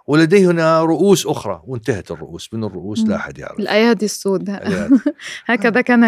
[0.08, 3.00] ولديه هنا رؤوس أخرى وانتهت الرؤوس من الرؤوس.
[3.00, 4.96] لا أحد يعرف الأيادي السود الأيادي.
[5.46, 6.04] هكذا كان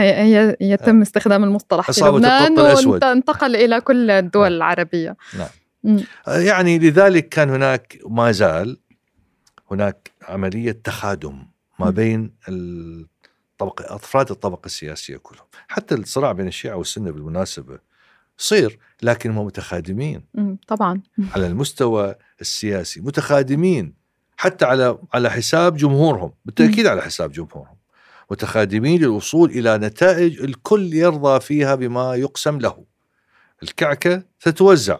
[0.62, 2.59] يتم استخدام المصطلح في لبنان.
[2.59, 4.53] وانتقل إلى كل الدول نعم.
[4.53, 5.47] العربية نعم.
[5.83, 6.03] مم.
[6.27, 8.79] يعني لذلك كان هناك ما زال
[9.71, 11.45] هناك عملية تخادم
[11.79, 11.89] ما.
[11.89, 17.79] بين الطبقة افراد الطبقة السياسية كلهم، حتى الصراع بين الشيعة والسنة بالمناسبة
[18.39, 20.23] يصير لكن هم متخادمين.
[20.67, 21.02] طبعا.
[21.36, 23.93] على المستوى السياسي متخادمين.
[24.38, 27.78] حتى على على حساب جمهورهم بالتأكيد على حساب جمهورهم.
[28.32, 32.86] متخادمين للوصول إلى نتائج الكل يرضى فيها بما يقسم له.
[33.63, 34.97] الكعكة تتوزع.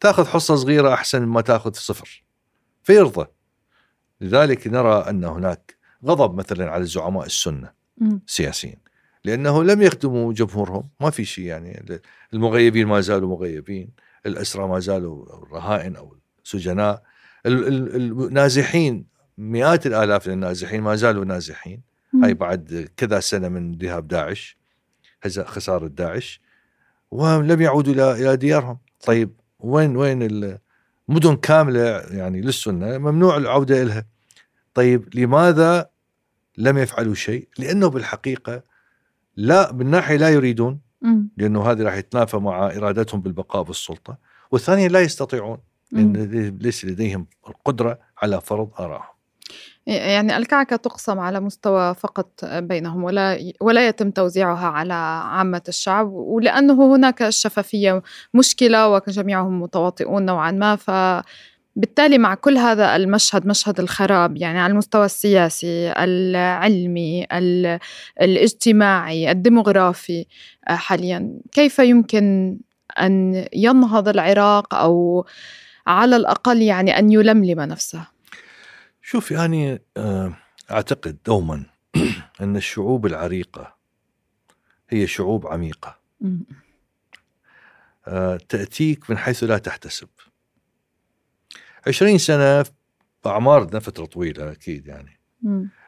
[0.00, 2.24] تأخذ حصة صغيرة أحسن مما تأخذ صفر.
[2.82, 3.26] فيرضى.
[4.20, 8.20] لذلك نرى أن هناك غضب مثلا على زعماء السنة مم.
[9.24, 12.00] لأنه لم يخدموا جمهورهم ما في شيء يعني.
[12.34, 13.88] المغيبين ما زالوا مغيبين
[14.26, 17.02] الأسرى ما زالوا الرهائن أو السجناء.
[17.46, 19.06] ال- ال- النازحين
[19.38, 21.80] مئات الآلاف من النازحين ما زالوا نازحين.
[22.22, 24.58] هاي بعد كذا سنة من ذهاب داعش
[25.44, 26.40] خسارة داعش
[27.10, 28.78] ولم يعودوا إلى إلى ديارهم.
[29.06, 30.22] طيب وين وين
[31.08, 34.06] المدن كاملة يعني للسنة ممنوع العودة إلها.
[34.74, 35.90] طيب لماذا
[36.58, 38.69] لم يفعلوا شيء؟ لأنه بالحقيقة
[39.40, 40.80] لا بالناحيه لا يريدون.
[41.36, 44.18] لأنه هذه راح يتنافى مع إرادتهم بالبقاء بالسلطة
[44.50, 45.58] والثانية لا يستطيعون.
[45.92, 46.12] لأن
[46.60, 49.20] ليس لديهم القدرة على فرض آرائهم
[49.86, 56.94] يعني الكعكة تقسم على مستوى فقط بينهم ولا ولا يتم توزيعها على عامة الشعب ولأنه
[56.94, 58.02] هناك الشفافية
[58.34, 60.76] مشكلة وجميعهم متواطئون نوعا ما
[61.76, 67.78] فبالتالي مع كل هذا المشهد مشهد الخراب يعني على المستوى السياسي العلمي ال-
[68.20, 70.26] الاجتماعي الديموغرافي
[70.68, 72.58] آه، حاليا كيف يمكن
[73.00, 75.26] أن ينهض العراق أو
[75.86, 78.06] على الأقل يعني أن يلملم نفسه؟
[79.02, 80.32] شوف يعني آه،
[80.70, 81.64] أعتقد دوما
[82.40, 83.74] أن الشعوب العريقة
[84.90, 85.96] هي شعوب عميقة.
[86.20, 86.40] مم.
[88.06, 90.08] آه، تأتيك من حيث لا تحتسب.
[91.86, 92.64] عشرين سنة
[93.26, 95.20] اعمارنا فتره طويلة أكيد يعني.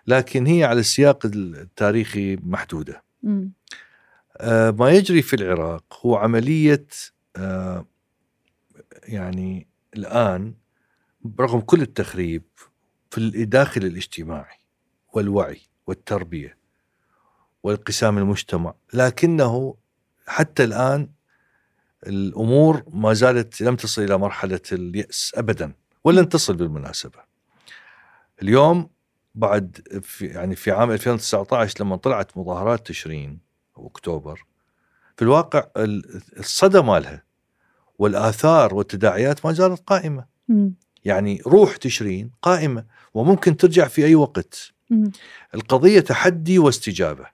[0.06, 3.02] لكن هي على السياق التاريخي محدودة.
[4.36, 6.86] آه، ما يجري في العراق هو عملية
[7.36, 7.86] آه،
[9.02, 10.54] يعني الآن
[11.24, 12.42] برغم كل التخريب
[13.10, 14.58] في الداخل الاجتماعي
[15.12, 16.56] والوعي والتربية
[17.62, 19.74] وانقسام المجتمع لكنه
[20.26, 21.08] حتى الآن
[22.06, 25.72] الأمور ما زالت لم تصل إلى مرحلة اليأس ابدا
[26.04, 27.18] ولن تصل بالمناسبة.
[28.42, 28.90] اليوم
[29.34, 33.38] بعد في يعني في عام 2019 لما طلعت مظاهرات تشرين
[33.76, 34.44] أو أكتوبر
[35.16, 37.22] في الواقع ال- الصدى مالها
[37.98, 40.74] والآثار والتداعيات ما زالت قائمة، مم.
[41.04, 42.84] يعني روح تشرين قائمة
[43.14, 44.72] وممكن ترجع في أي وقت.
[44.90, 45.12] مم.
[45.54, 47.26] القضية تحدي واستجابة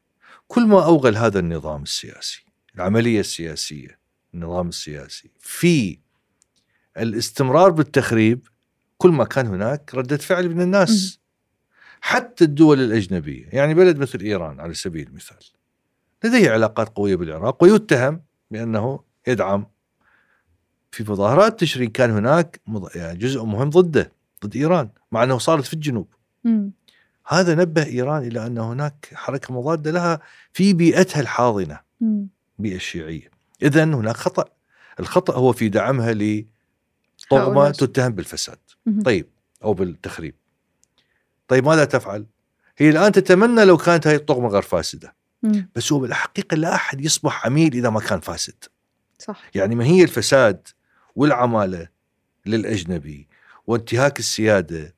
[0.49, 3.99] كل ما أوغل هذا النظام السياسي العملية السياسية
[4.35, 5.99] النظام السياسي في
[6.97, 8.47] الاستمرار بالتخريب
[8.99, 11.19] كل ما كان هناك ردة فعل من الناس
[12.01, 15.37] حتى الدول الأجنبية يعني بلد مثل إيران على سبيل المثال
[16.25, 19.67] لديه علاقات قوية بالعراق ويتهم بأنه يدعم
[20.93, 22.61] في مظاهرات تشرين كان هناك
[22.95, 24.13] يعني جزء مهم ضده
[24.45, 26.15] ضد إيران مع أنه صارت في الجنوب.
[27.27, 30.21] هذا نبه إيران إلى أن هناك حركة مضادة لها
[30.53, 32.29] في بيئتها الحاضنة، مم.
[32.59, 33.31] البيئه الشيعية.
[33.63, 34.45] اذا هناك خطأ.
[35.01, 37.71] الخطأ هو في دعمها هؤلاء.
[37.73, 38.59] تتهم بالفساد.
[39.05, 39.27] طيب
[39.65, 40.35] أو بالتخريب.
[41.49, 42.27] طيب ماذا تفعل؟
[42.79, 45.71] هي الآن تتمنى لو كانت هذه الطغمة غير فاسدة، مم.
[45.75, 48.65] بس هو بالحقيقة لا أحد يصبح عميل إذا ما كان فاسد.
[49.19, 50.69] صح يعني ما هي الفساد
[51.17, 51.89] والعمالة
[52.47, 53.29] للأجنبي
[53.67, 54.95] وانتهاك السيادة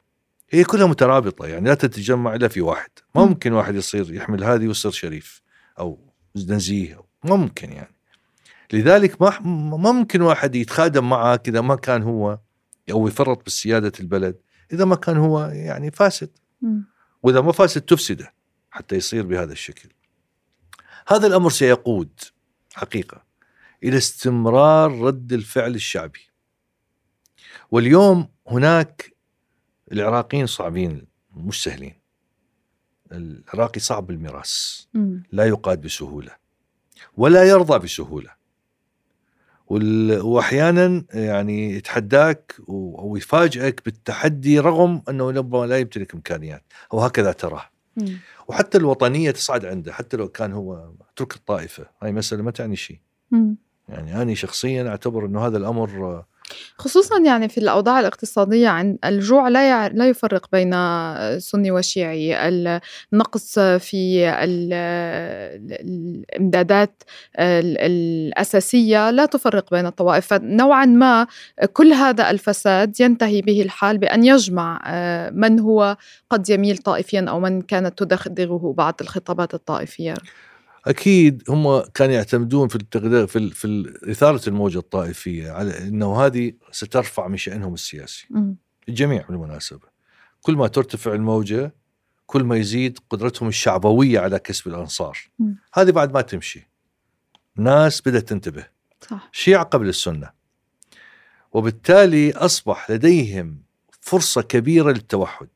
[0.51, 3.29] هي كلها مترابطة يعني لا تتجمع إلا في واحد، ما مم.
[3.29, 5.43] ممكن واحد يصير يحمل هذه ويصير شريف
[5.79, 5.99] أو
[6.37, 7.95] نزيه ما ممكن يعني.
[8.73, 9.41] لذلك ما
[9.77, 12.39] ما ممكن واحد يتخادم معك إذا ما كان هو
[12.91, 14.41] أو يفرط بسياده البلد
[14.73, 16.31] إذا ما كان هو يعني فاسد.
[17.23, 18.35] وإذا ما فاسد تفسده
[18.71, 19.89] حتى يصير بهذا الشكل.
[21.09, 22.21] هذا الأمر سيقود
[22.73, 23.25] حقيقة
[23.85, 26.21] إلى استمرار رد الفعل الشعبي.
[27.71, 29.17] واليوم هناك
[29.93, 32.01] العراقيين صعبين مش سهلين.
[33.13, 34.89] العراقي صعب المراس،.
[35.33, 36.37] لا يقاد بسهولة
[37.17, 38.40] ولا يرضى بسهولة.
[39.71, 47.65] واحيانا يعني يتحداك أو يفاجئك بالتحدي رغم أنه ربما لا يمتلك إمكانيات أو هكذا تراه.
[48.49, 52.99] وحتى الوطنية تصعد عنده حتى لو كان هو اترك الطائفة، هاي مسألة ما تعني شيء.
[53.89, 56.25] يعني أنا شخصيا أعتبر إنه هذا الأمر
[56.79, 59.87] خصوصا يعني في الأوضاع الاقتصادية عن الجوع لا يع...
[59.87, 60.71] لا يفرق بين
[61.39, 62.49] سني وشيعي.
[62.49, 64.73] النقص في ال...
[65.71, 67.03] الإمدادات
[67.39, 70.27] ال- الأساسية لا تفرق بين الطوائف.
[70.27, 71.27] فنوعا ما
[71.73, 75.97] كل هذا الفساد ينتهي به الحال بأن يجمع آه، من هو
[76.31, 80.15] قد يميل طائفيا أو من كانت تدغدغه بعض الخطابات الطائفية.
[80.87, 86.53] أكيد هم كانوا يعتمدون في التغذية في ال- في إثارة الموجة الطائفية على إنه هذه
[86.73, 88.29] سترفع من شأنهم السياسي.
[88.89, 89.89] الجميع بالمناسبة.
[90.43, 91.75] كل ما ترتفع الموجة
[92.27, 95.19] كل ما يزيد قدرتهم الشعبوية على كسب الأنصار.
[95.75, 96.69] هذه بعد ما تمشي.
[97.57, 98.67] ناس بدأت تنتبه.
[99.11, 99.29] صح.
[99.33, 100.31] شيعة قبل السنة.
[101.53, 103.63] وبالتالي أصبح لديهم
[104.01, 105.49] فرصة كبيرة للتوحد.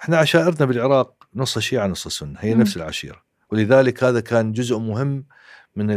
[0.00, 2.38] إحنا عشائرنا بالعراق نص شيعة نص سنة.
[2.38, 2.54] هي.
[2.54, 3.27] نفس العشيرة.
[3.50, 5.24] ولذلك هذا كان جزء مهم
[5.76, 5.96] من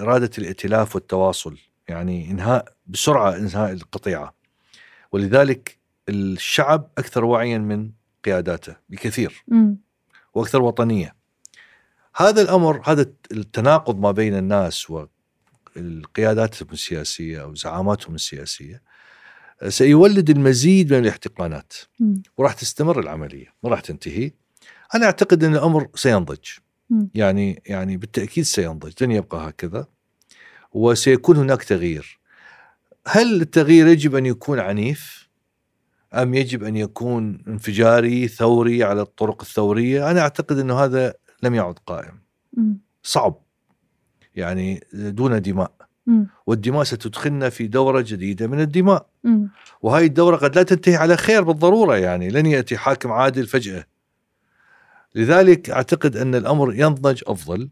[0.00, 4.34] إرادة الائتلاف والتواصل يعني إنهاء بسرعة إنهاء القطيعة
[5.12, 7.90] ولذلك الشعب أكثر وعيا من
[8.24, 9.78] قياداته بكثير مم.
[10.34, 11.16] وأكثر وطنية.
[12.16, 18.82] هذا الأمر هذا التناقض ما بين الناس والقياداتهم السياسية أو زعاماتهم السياسية
[19.68, 21.72] سيولد المزيد من الاحتقانات.
[22.36, 24.32] وراح تستمر العملية ما راح تنتهي.
[24.94, 26.44] أنا أعتقد أن الأمر سينضج.
[27.14, 29.86] يعني يعني بالتأكيد سينضج لن يبقى هكذا
[30.72, 32.18] وسيكون هناك تغيير.
[33.06, 35.28] هل التغيير يجب أن يكون عنيف؟
[36.14, 41.78] أم يجب أن يكون انفجاري ثوري على الطرق الثورية؟ أنا أعتقد انه هذا لم يعد
[41.86, 42.20] قائم.
[43.02, 43.42] صعب.
[44.34, 45.72] يعني دون دماء،.
[46.46, 49.06] والدماء ستدخلنا في دورة جديدة من الدماء،.
[49.82, 53.84] وهذه الدورة قد لا تنتهي على خير بالضرورة يعني لن يأتي حاكم عادل فجأة.
[55.14, 57.68] لذلك أعتقد أن الأمر ينضج أفضل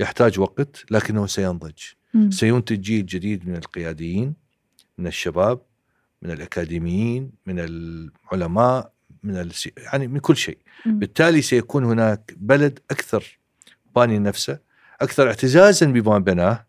[0.00, 1.78] يحتاج وقت لكنه سينضج.
[2.14, 2.30] مم.
[2.30, 4.34] سينتج جيل جديد من القياديين
[4.98, 5.60] من الشباب
[6.22, 9.72] من الأكاديميين من العلماء من السي...
[9.76, 10.98] يعني من كل شيء مم.
[10.98, 13.38] بالتالي سيكون هناك بلد أكثر
[13.96, 14.58] باني نفسه
[15.00, 16.66] أكثر اعتزازا بما بناه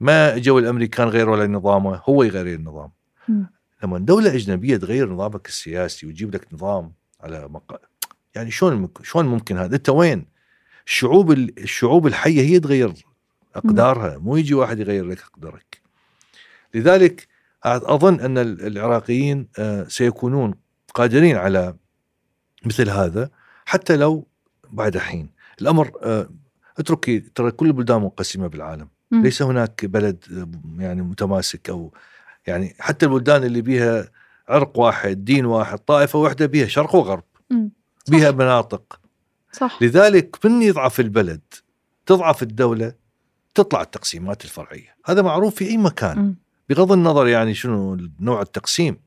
[0.00, 2.90] ما جو الأمريكان غيروا على نظامه هو يغير النظام
[3.28, 3.46] مم.
[3.82, 7.80] لما دولة أجنبية تغير نظامك السياسي وتجيب لك نظام على مق...
[8.34, 10.26] يعني شلون ممكن شلون ممكن هذا؟ أنت وين؟
[10.86, 12.92] الشعوب ال- الشعوب الحية هي تغير
[13.54, 15.80] أقدارها مو يجي واحد يغير لك أقدارك.
[16.74, 17.26] لذلك
[18.20, 19.48] أن ال- العراقيين
[19.88, 20.54] سيكونون
[20.94, 21.74] قادرين على
[22.64, 23.30] مثل هذا
[23.64, 24.26] حتى لو
[24.70, 25.30] بعد حين.
[25.60, 26.28] الأمر آه،
[26.78, 28.88] اتركي ترى كل البلدان منقسمة بالعالم.
[29.10, 29.22] مم.
[29.22, 31.94] ليس هناك بلد يعني متماسك أو
[32.46, 34.10] يعني حتى البلدان اللي بيها
[34.48, 37.70] عرق واحد دين واحد طائفة واحدة بيها شرق وغرب مم.
[38.04, 38.10] صح.
[38.10, 39.00] بيها مناطق.
[39.52, 39.78] صح.
[39.82, 41.40] لذلك من يضعف البلد؟
[42.06, 42.92] تضعف الدولة
[43.54, 44.96] تطلع التقسيمات الفرعية.
[45.06, 46.18] هذا معروف في أي مكان.
[46.18, 46.34] مم.
[46.68, 48.98] بغض النظر يعني شنو نوع التقسيم.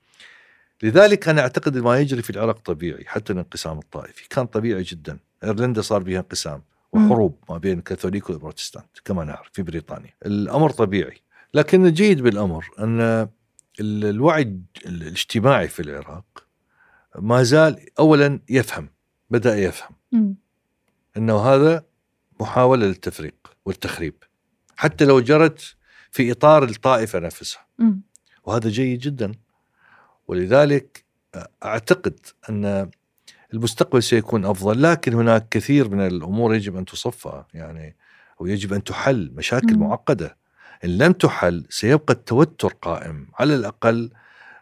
[0.84, 4.30] لذلك أنا أعتقد ما يجري في العراق طبيعي حتى الانقسام الطائفي.
[4.30, 5.18] كان طبيعي جدا.
[5.44, 6.62] إيرلندا صار بها انقسام.
[6.92, 10.14] وحروب ما بين الكاثوليك والبروتستانت كما نعرف في بريطانيا.
[10.26, 11.18] الأمر طبيعي.
[11.54, 13.00] لكن الجيد بالأمر أن
[13.80, 16.26] ال- الوعي ال- الاجتماعي في العراق
[17.20, 18.90] ما زال اولا يفهم
[19.30, 20.36] بدأ يفهم مم.
[21.18, 21.84] إنه هذا
[22.40, 24.24] محاولة للتفريق والتخريب
[24.76, 25.76] حتى لو جرت
[26.12, 28.02] في إطار الطائفة نفسها مم.
[28.44, 29.32] وهذا جيد جدا
[30.28, 31.04] ولذلك
[31.64, 32.90] أعتقد أن
[33.54, 37.96] المستقبل سيكون أفضل لكن هناك كثير من الأمور يجب أن تصفى يعني
[38.40, 39.80] ويجب أن تحل مشاكل مم.
[39.80, 40.38] معقدة
[40.86, 44.12] إن لم تحل سيبقى التوتر قائم على الأقل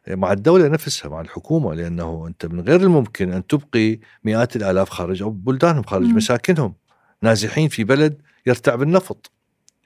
[0.07, 5.21] مع الدولة نفسها مع الحكومة لأنه أنت من غير الممكن أن تبقي مئات الآلاف خارج
[5.21, 6.15] أو بلدانهم خارج مم.
[6.15, 6.73] مساكنهم.
[7.21, 9.31] نازحين في بلد يرتع بالنفط.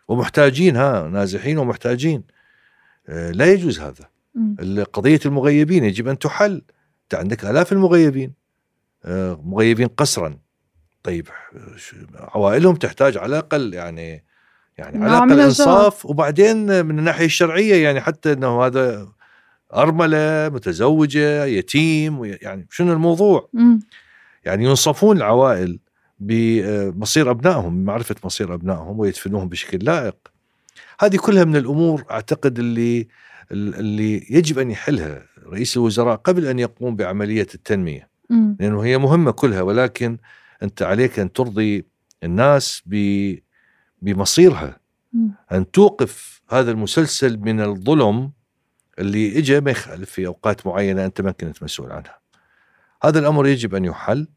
[0.07, 2.23] ومحتاجين ها نازحين ومحتاجين.
[3.09, 4.09] آه، لا يجوز هذا.
[4.93, 6.61] قضية المغيبين يجب أن تحل.
[7.03, 8.33] أنت عندك آلاف المغيبين.
[9.05, 10.37] آه، مغيبين قسرا.
[11.03, 11.27] طيب
[12.15, 14.23] عوائلهم تحتاج على الأقل يعني
[14.77, 15.39] يعني على الأقل.
[15.39, 19.07] إنصاف وبعدين من الناحية الشرعية يعني حتى أنه هذا
[19.75, 23.79] أرملة متزوجة يتيم يعني شنو الموضوع مم.
[24.45, 25.79] يعني ينصفون العوائل
[26.19, 30.15] بمصير أبنائهم بمعرفة مصير أبنائهم ويدفنوهم بشكل لائق
[30.99, 33.07] هذه كلها من الأمور أعتقد اللي
[33.51, 38.57] اللي يجب أن يحلها رئيس الوزراء قبل أن يقوم بعملية التنمية مم.
[38.59, 40.17] لأنه هي مهمة كلها ولكن
[40.63, 41.85] أنت عليك أن ترضي
[42.23, 43.35] الناس ب-
[44.01, 44.79] بمصيرها
[45.13, 45.31] مم.
[45.51, 48.31] أن توقف هذا المسلسل من الظلم
[48.99, 52.19] اللي اجى ما يخالف في أوقات معينة أنت ما كنت مسؤول عنها.
[53.03, 54.27] هذا الأمر يجب أن يحل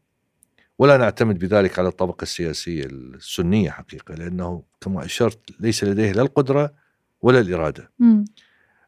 [0.79, 6.73] ولا نعتمد بذلك على الطبقة السياسية السنية حقيقة لأنه كما أشرت ليس لديه لا القدرة
[7.21, 7.91] ولا الإرادة.
[7.99, 8.25] مم.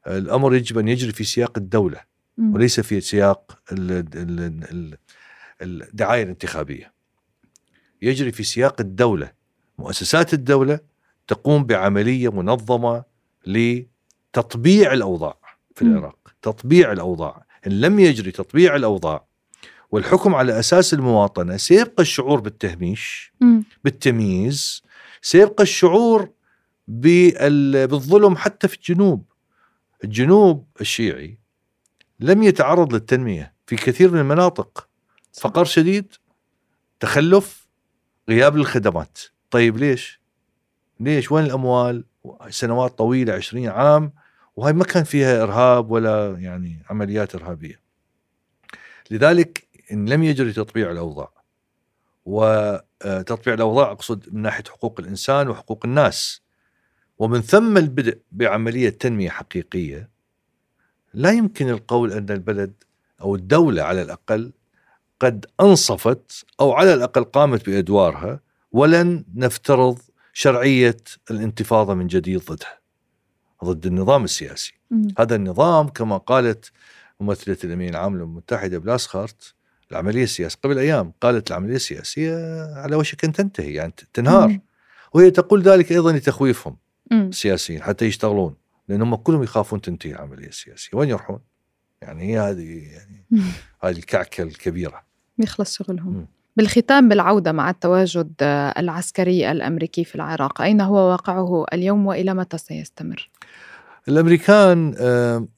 [0.08, 2.02] الأمر يجب أن يجري في سياق الدولة
[2.38, 2.54] مم.
[2.54, 4.98] وليس في سياق ال- ال-
[5.62, 6.94] ال- الدعاية الانتخابية.
[8.02, 9.32] يجري في سياق الدولة،
[9.78, 10.80] مؤسسات الدولة
[11.28, 13.04] تقوم بعملية منظمة
[13.48, 15.38] لتطبيع الأوضاع
[15.82, 15.92] في.
[15.92, 19.26] العراق، تطبيع الأوضاع، إن لم يجري تطبيع الأوضاع
[19.92, 23.64] والحكم على أساس المواطنة سيبقى الشعور بالتهميش، مم.
[23.84, 24.84] بالتمييز،
[25.22, 26.30] سيبقى الشعور
[26.88, 29.26] بال- بالظلم حتى في الجنوب.
[30.04, 31.40] الجنوب الشيعي
[32.20, 34.88] لم يتعرض للتنمية في كثير من المناطق.
[35.42, 36.14] فقر شديد
[37.00, 37.68] تخلف
[38.30, 39.20] غياب للخدمات.
[39.52, 40.22] طيب ليش؟
[41.00, 42.06] ليش؟ وين الأموال؟
[42.50, 44.14] سنوات طويلة 20 عام
[44.62, 47.80] وهي ما كان فيها إرهاب ولا يعني عمليات إرهابية.
[49.12, 51.32] لذلك إن لم يجري تطبيع الأوضاع
[52.26, 56.42] وتطبيع الأوضاع أقصد من ناحية حقوق الإنسان وحقوق الناس.
[57.20, 60.10] ومن ثم البدء بعملية تنمية حقيقية
[61.14, 62.74] لا يمكن القول أن البلد
[63.22, 64.52] أو الدولة على الأقل
[65.20, 68.40] قد أنصفت أو على الأقل قامت بإدوارها
[68.72, 70.00] ولن نفترض
[70.34, 70.98] شرعية
[71.32, 72.81] الانتفاضة من جديد ضدها.
[73.64, 75.08] ضد النظام السياسي مم.
[75.20, 76.72] هذا النظام كما قالت
[77.20, 79.54] ممثلة الأمين العام للامم المتحده بلاسخارت
[79.92, 84.62] العملية السياسية قبل أيام قالت العملية السياسية على وشك أن تنتهي يعني تنهار مم.
[85.14, 86.78] وهي تقول ذلك أيضا لتخويفهم
[87.12, 87.28] مم.
[87.30, 88.56] السياسيين حتى يشتغلون
[88.88, 91.40] لأنهم كلهم يخافون تنتهي العملية السياسية وين يروحون؟
[92.02, 93.26] يعني هي هذه يعني.
[93.84, 95.04] هذه الكعكة الكبيرة
[95.40, 96.28] يخلص شغلهم مم.
[96.58, 98.34] بالختام بالعودة مع التواجد
[98.78, 103.30] العسكري الأمريكي في العراق أين هو واقعه اليوم وإلى متى سيستمر؟
[104.08, 104.94] الأمريكان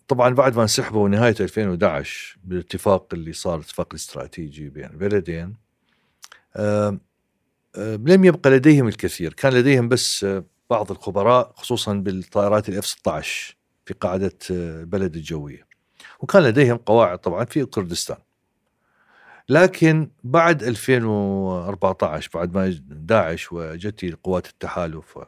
[0.08, 5.56] طبعا بعد ما انسحبوا نهاية 2011 بالاتفاق اللي صار الاتفاق الاستراتيجي بين البلدين
[7.78, 9.34] لم يبقى لديهم الكثير.
[9.34, 10.26] كان لديهم بس
[10.70, 15.68] بعض الخبراء خصوصا بالطائرات الاف 16 في قاعدة البلد الجوية.
[16.20, 18.18] وكان لديهم قواعد طبعا في كردستان.
[19.50, 25.20] لكن بعد 2014 بعد ما داعش وجت قوات التحالف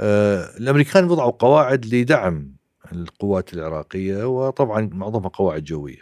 [0.00, 2.56] الأمريكان وضعوا قواعد لدعم
[2.92, 6.00] القوات العراقية وطبعا معظمها قواعد جوية.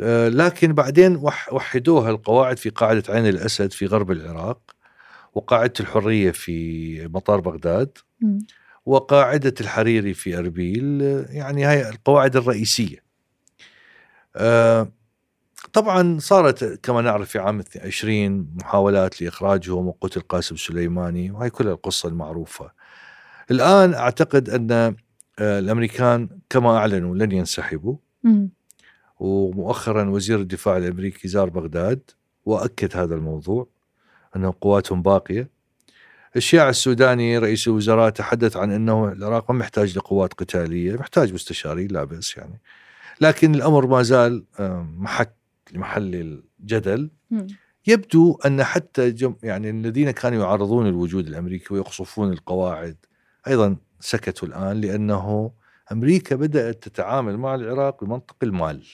[0.00, 4.60] آه، لكن بعدين وح- وحدوها القواعد في قاعدة عين الأسد في غرب العراق
[5.34, 7.98] وقاعدة الحرية في مطار بغداد.
[8.86, 12.98] وقاعدة الحريري في أربيل آه، يعني هاي القواعد الرئيسية.
[15.72, 22.08] طبعا صارت كما نعرف في عام 20 محاولات لإخراجهم وقتل قاسم سليماني وهي كلها القصة
[22.08, 22.70] المعروفة.
[23.50, 24.70] الآن أعتقد أن
[25.38, 27.96] آه، الأمريكان كما أعلنوا لن ينسحبوا.
[29.20, 32.10] ومؤخرا وزير الدفاع الأمريكي زار بغداد
[32.44, 33.66] وأكد هذا الموضوع
[34.36, 35.50] أن قواتهم باقية.
[36.36, 42.04] الشياع السوداني رئيس الوزراء تحدث عن أنه العراق ما محتاج لقوات قتالية، محتاج مستشارين لا
[42.04, 42.60] بأس يعني.
[43.20, 45.39] لكن الأمر ما زال آه، محك
[45.78, 46.14] محل
[46.60, 47.10] الجدل.
[47.86, 52.96] يبدو أن حتى جم يعني الذين كانوا يعارضون الوجود الأمريكي ويقصفون القواعد
[53.48, 55.52] أيضا سكتوا الآن لأنه
[55.92, 58.84] أمريكا بدأت تتعامل مع العراق بمنطق المال.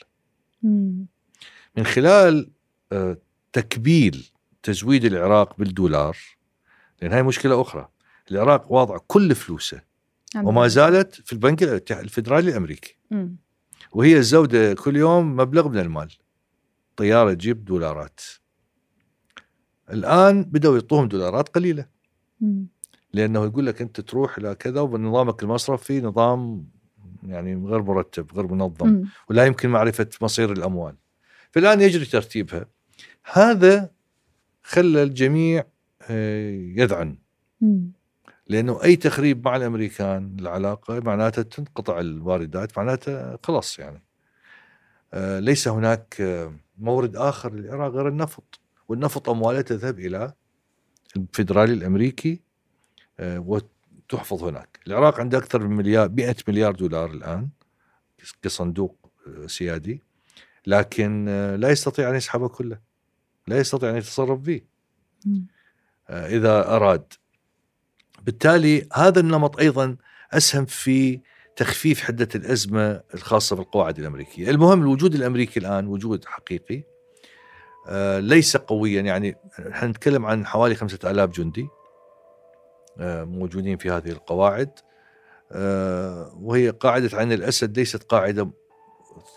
[1.77, 2.51] من خلال
[2.93, 3.19] آه،
[3.53, 4.31] تكبيل
[4.63, 6.17] تزويد العراق بالدولار
[7.03, 7.89] لأن هاي مشكلة أخرى
[8.31, 9.81] العراق واضع كل فلوسه.
[10.37, 11.63] وما زالت في البنك
[11.93, 12.97] الفدرالي الأمريكي.
[13.93, 16.13] وهي الزودة كل يوم مبلغ من المال
[16.97, 18.21] طيارة تجيب دولارات.
[19.93, 21.87] الآن بدأوا يعطوهم دولارات قليلة.
[23.13, 26.69] لأنه يقول لك أنت تروح إلى كذا ونظامك المصرفي نظام
[27.23, 28.87] يعني غير مرتب غير منظم.
[29.31, 30.97] ولا يمكن معرفة مصير الأموال.
[31.51, 32.67] فالآن يجري ترتيبها.
[33.33, 33.91] هذا
[34.63, 35.65] خلى الجميع
[36.11, 37.19] آه، يذعن.
[38.49, 44.03] لأنه أي تخريب مع الأمريكان العلاقة معناته تنقطع الواردات معناته خلاص يعني.
[45.15, 48.61] آه، ليس هناك آه، مورد آخر للعراق غير النفط.
[48.89, 50.33] والنفط امواله تذهب إلى
[51.17, 52.41] الفدرالي الأمريكي
[53.21, 54.81] آه، وتحفظ هناك.
[54.87, 57.49] العراق عنده أكثر من مليار 100 مليار دولار الآن
[58.43, 60.03] كصندوق آه، سيادي.
[60.67, 62.79] لكن آه، لا يستطيع أن يسحبه كله.
[63.47, 64.61] لا يستطيع أن يتصرف به
[66.11, 67.13] إذا أراد.
[68.23, 69.97] بالتالي هذا النمط أيضا
[70.33, 71.21] أسهم في
[71.57, 76.83] تخفيف حدة الأزمة الخاصة بالقواعد الأمريكية، المهم الوجود الأمريكي الآن وجود حقيقي
[77.89, 79.01] آه، ليس قويا.
[79.01, 79.37] يعني
[79.71, 81.69] إحنا نتكلم عن حوالي خمسة ألاف جندي
[83.01, 84.71] آه، موجودين في هذه القواعد
[85.53, 88.51] آه، وهي قاعدة عين الأسد ليست قاعدة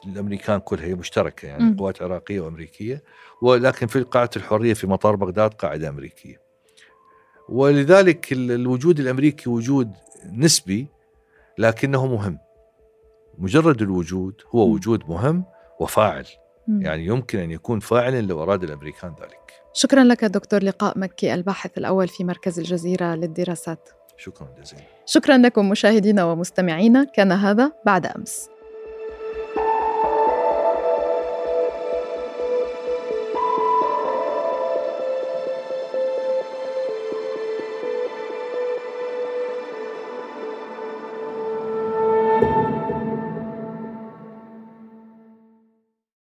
[0.05, 1.75] الأمريكان كلها هي مشتركة يعني مم.
[1.77, 3.03] قوات عراقية وأمريكية
[3.41, 6.41] ولكن في قاعدة الحرية في مطار بغداد قاعدة أمريكية.
[7.49, 9.91] ولذلك ال- الوجود الأمريكي وجود
[10.33, 10.87] نسبي
[11.59, 12.39] لكنه مهم.
[13.37, 14.67] مجرد الوجود هو.
[14.67, 15.45] وجود مهم
[15.79, 16.25] وفاعل.
[16.67, 19.53] يعني يمكن أن يكون فاعلا لو اراد الأمريكان ذلك.
[19.73, 23.89] شكرا لك دكتور لقاء مكي الباحث الأول في مركز الجزيرة للدراسات.
[24.17, 24.83] شكرا جزيلا.
[25.05, 28.49] شكرا لكم مشاهدينا ومستمعينا كان هذا بعد أمس.